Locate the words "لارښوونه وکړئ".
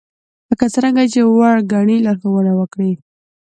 2.05-2.91